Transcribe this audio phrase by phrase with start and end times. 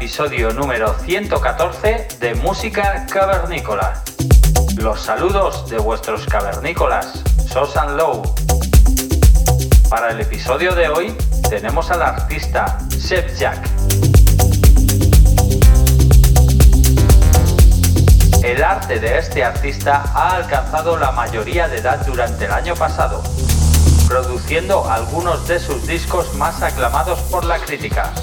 [0.00, 4.02] Episodio número 114 de Música Cavernícola.
[4.78, 7.22] Los saludos de vuestros cavernícolas,
[7.52, 8.22] Sosan Low.
[9.90, 11.14] Para el episodio de hoy
[11.50, 13.58] tenemos al artista Seb Jack.
[18.42, 23.22] El arte de este artista ha alcanzado la mayoría de edad durante el año pasado,
[24.08, 28.14] produciendo algunos de sus discos más aclamados por la crítica.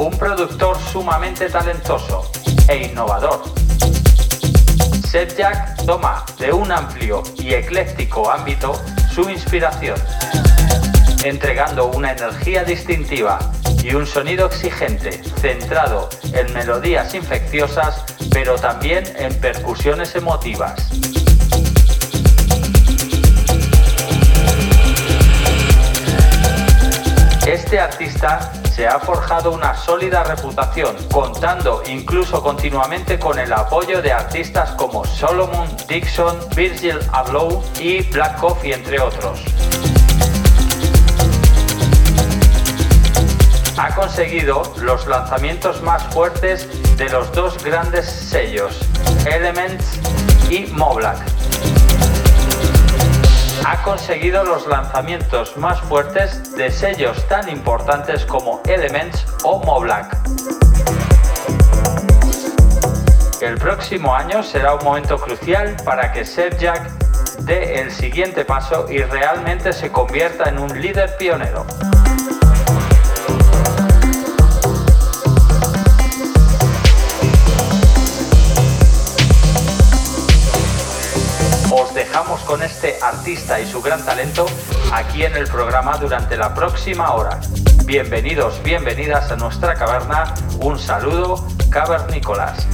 [0.00, 2.30] Un productor sumamente talentoso
[2.68, 3.42] e innovador.
[5.06, 8.80] Seth Jack toma de un amplio y ecléctico ámbito
[9.12, 10.00] su inspiración,
[11.22, 13.38] entregando una energía distintiva
[13.84, 18.02] y un sonido exigente, centrado en melodías infecciosas,
[18.32, 20.88] pero también en percusiones emotivas.
[27.46, 34.10] Este artista se ha forjado una sólida reputación, contando incluso continuamente con el apoyo de
[34.10, 39.44] artistas como Solomon Dixon, Virgil Abloh y Black Coffee, entre otros.
[43.76, 46.66] Ha conseguido los lanzamientos más fuertes
[46.96, 48.80] de los dos grandes sellos,
[49.26, 50.00] Elements
[50.48, 51.39] y Moblack
[53.66, 60.16] ha conseguido los lanzamientos más fuertes de sellos tan importantes como Elements o Moblack.
[63.40, 66.90] El próximo año será un momento crucial para que Seb Jack
[67.40, 71.66] dé el siguiente paso y realmente se convierta en un líder pionero.
[83.10, 84.46] Artista y su gran talento
[84.92, 87.40] aquí en el programa durante la próxima hora.
[87.84, 90.32] Bienvenidos, bienvenidas a nuestra caverna.
[90.60, 92.66] Un saludo, cavernícolas.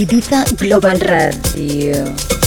[0.00, 2.39] Ibiza Global Radio.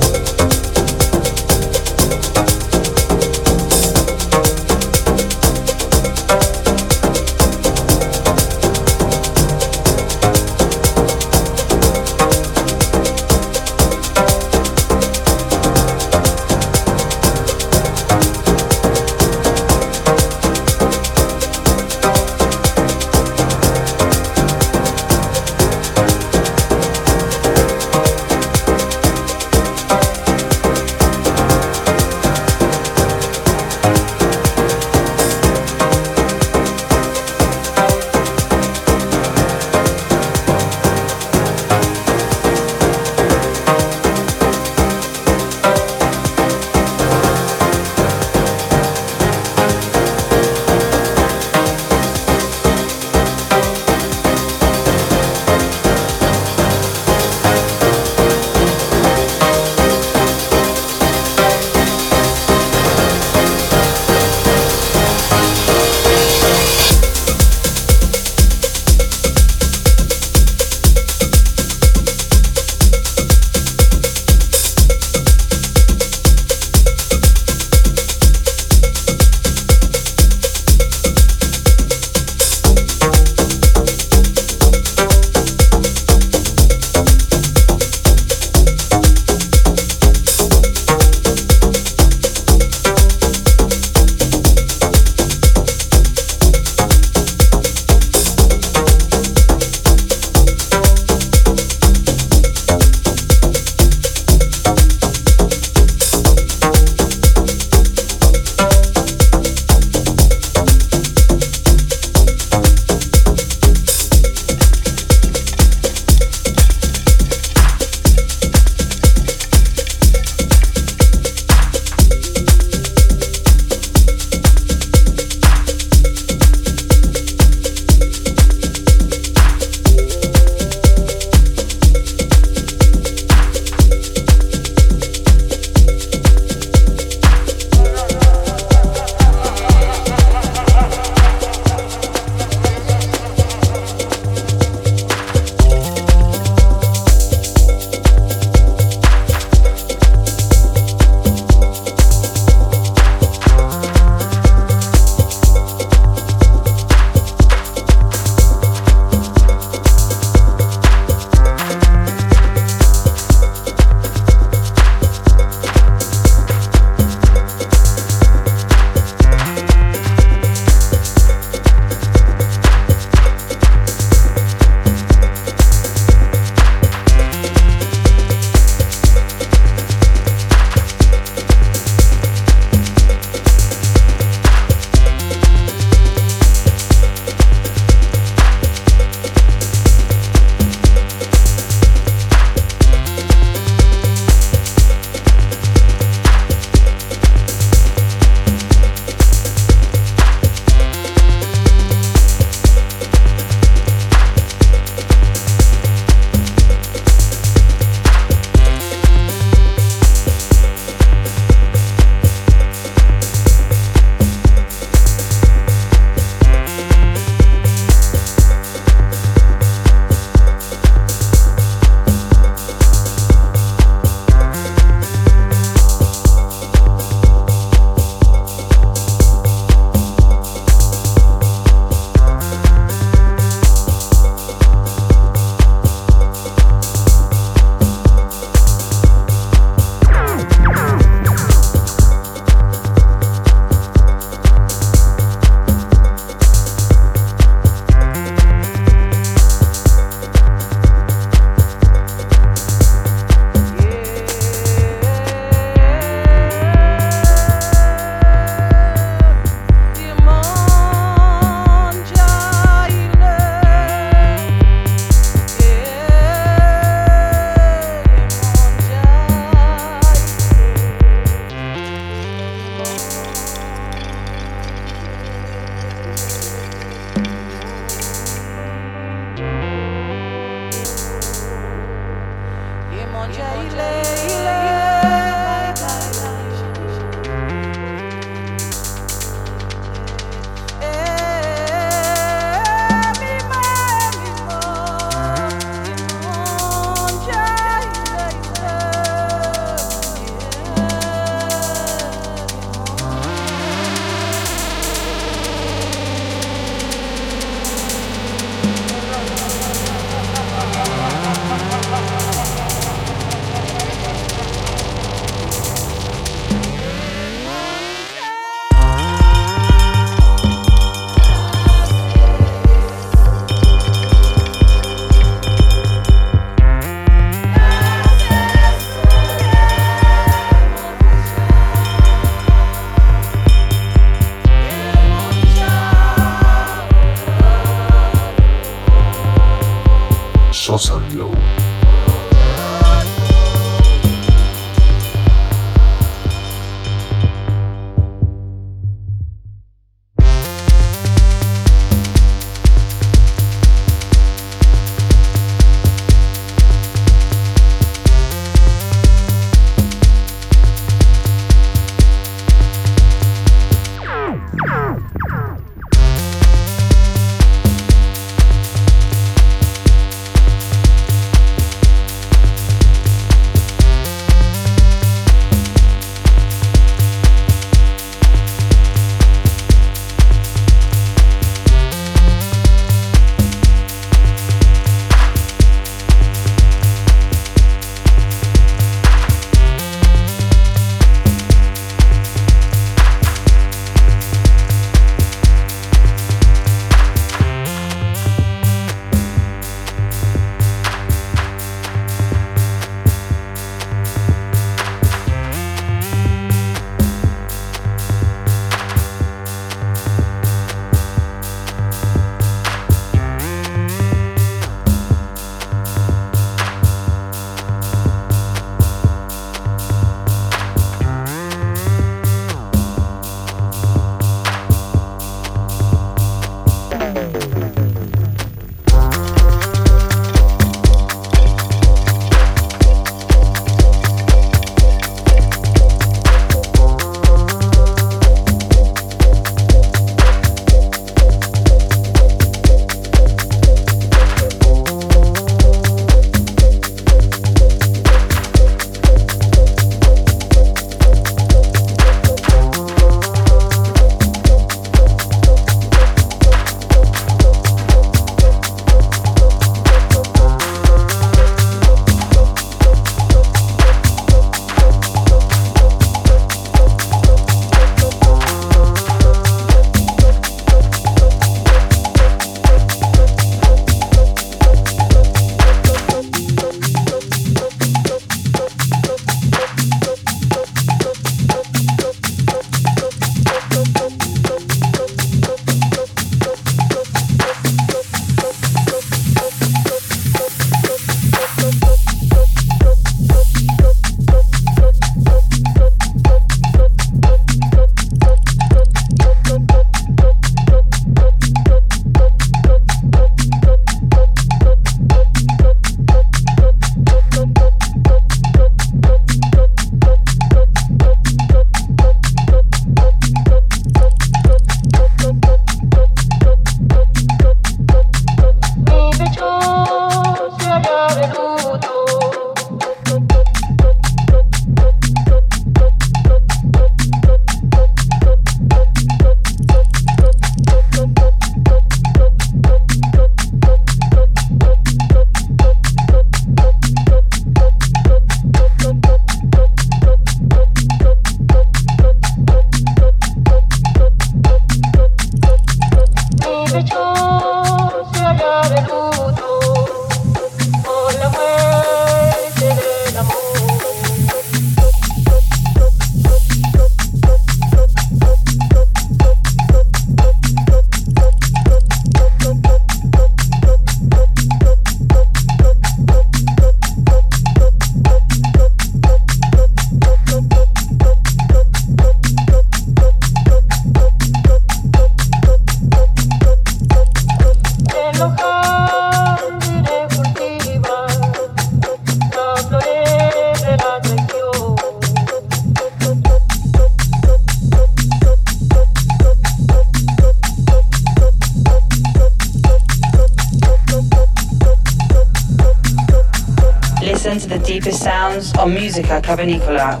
[599.01, 600.00] Musica Cavernicola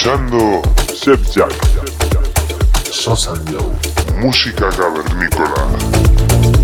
[0.00, 0.62] escuchando
[0.94, 1.52] Sepjack,
[2.90, 3.34] Sosa
[4.18, 6.59] música cavernícola.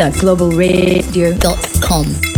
[0.00, 2.37] at globalradio.com.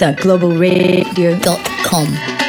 [0.00, 2.30] IbizaGlobalRadio.com cavernícola.
[2.30, 2.39] Ibiza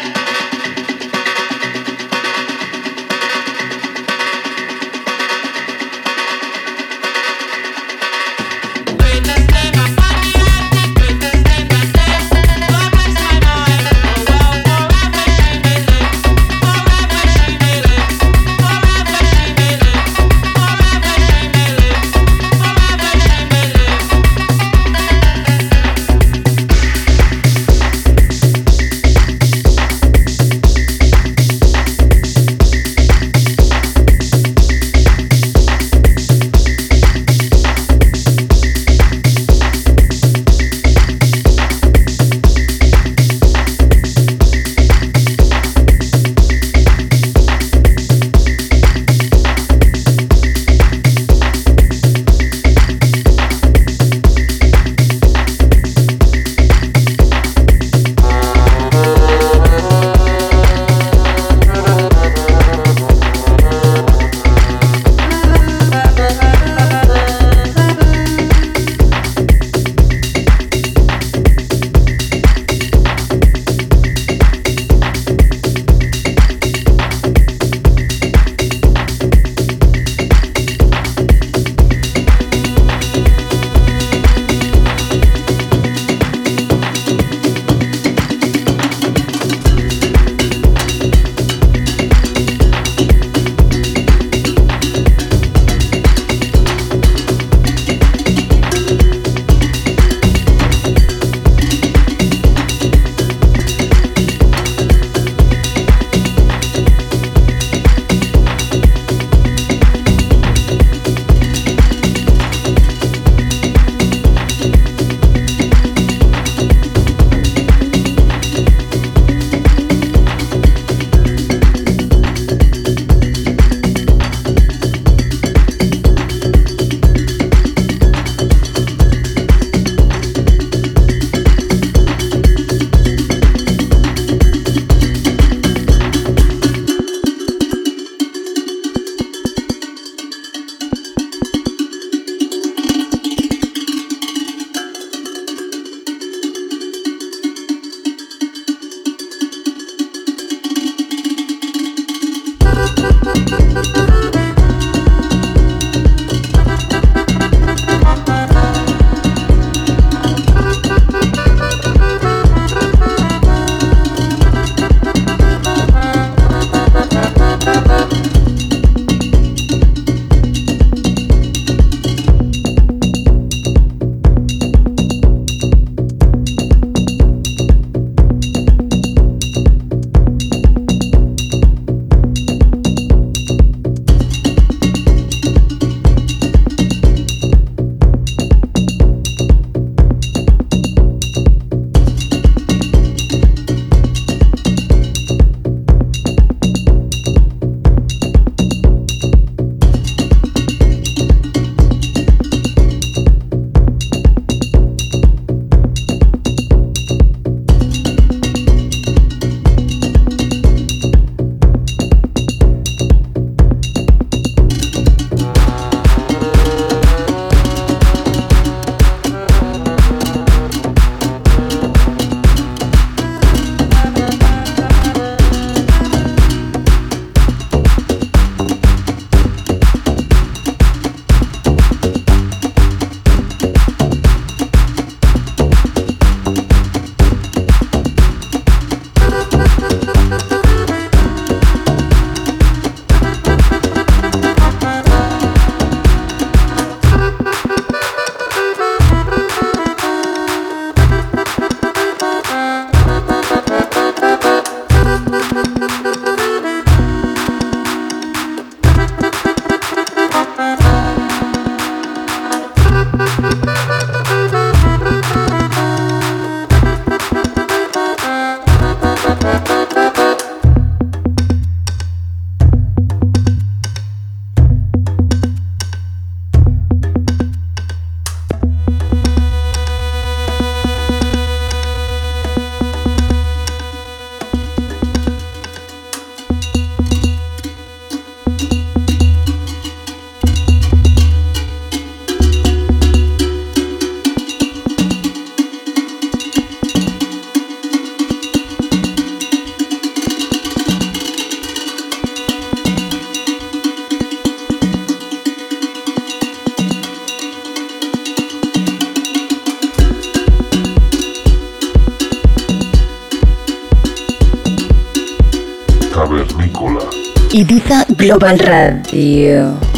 [318.31, 319.90] Global Radio.